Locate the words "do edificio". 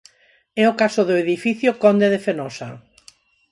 1.05-1.71